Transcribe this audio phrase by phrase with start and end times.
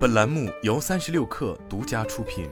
[0.00, 2.48] 本栏目由三十六氪独家出品。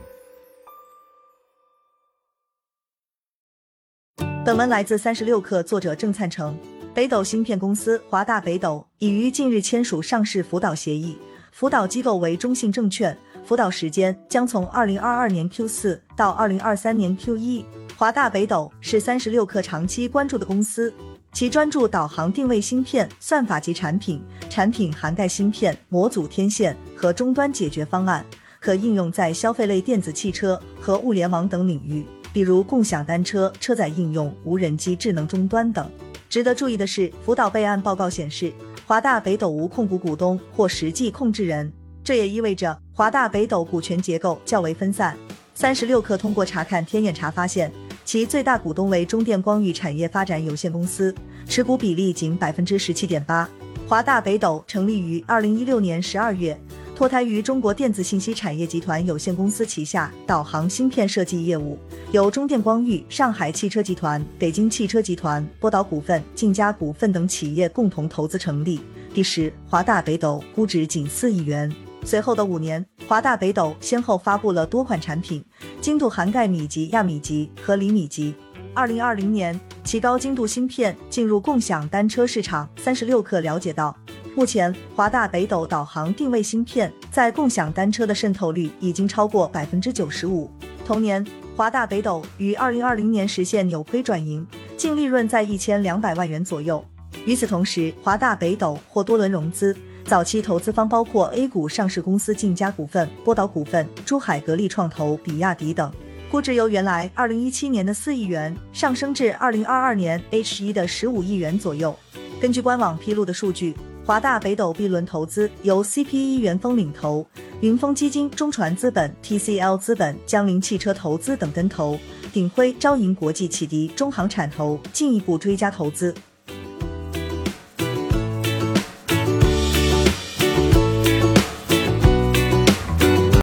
[4.44, 6.54] 本文来自三十六氪，作者郑灿成。
[6.92, 11.16] 北斗芯片公司华大北斗已于近日签署上市辅导协议，
[11.50, 13.16] 辅导机构为中信证券，
[13.46, 17.64] 辅导时间将从二零二二年 Q 四到二零二三年 Q 一。
[17.96, 20.92] 华大北斗是三十六氪长期关注的公司。
[21.32, 24.20] 其专注导航定位芯片、算法及产品，
[24.50, 28.24] 产品涵盖芯片、模组、天线和终端解决方案，
[28.58, 35.88] 可应用在消费类电子汽车和物联网等领域，比如共享单车、车载应用、无人机、智能终端等。
[36.28, 38.52] 值得注意的是，辅导备案报告显示，
[38.84, 45.16] 华大北斗无控股股东或实际控制人，这也意味着华大北斗股权结构较为分散。
[45.54, 47.70] 三十六氪通过查看天眼查发现。
[48.08, 51.14] 其最大股东为中电光域产业发展有限公司，
[51.46, 53.46] 持股比例仅百分之十七点八。
[53.86, 56.58] 华大北斗成立于二零一六年十二月，
[56.96, 61.78] 脱胎于中国电子信息产业集团有限公司旗下导航芯片设计业务，
[62.10, 68.80] 由中电光域、上海汽车集团、北京汽车集团、波导股份、晋嘉股份等企业共同投资成立。
[69.12, 71.70] 第十，华大北斗估值仅四亿元。
[72.04, 75.42] 随后的五年，华大北斗先后发布了多款产品，
[75.80, 78.34] 精度涵盖米级、亚米级和厘米级。
[78.74, 82.68] 二零二零年，其高精度芯片进入共享单车市场。
[82.76, 83.96] 三十六氪了解到，
[84.34, 90.50] 目前华大北斗导航定位芯片在共享单车的渗透率已经超过百分之九十五。
[90.84, 96.84] 同年，华大北斗于二零二零年实现扭亏转盈，净利润在一千两百万元左右。
[97.28, 99.76] 与此同时，华大北斗获多轮融资。
[100.06, 105.92] 早期投资方包括 A 股上市公司晋嘉股份、波导股份、珠海格力创投、比亚迪等，
[106.30, 111.94] 估值由原来二零一七年的四亿元上升至二零二二年 H 一的十五亿元左右。
[112.40, 117.26] 根据官网披露的数据，华大北斗 B 轮投资由 CPE 元丰领投，
[117.60, 121.98] 云峰基金、中传资本、TCL 资本、江铃汽车投资等跟投，
[122.32, 126.14] 鼎晖、招银国际启迪、中航产投进一步追加投资。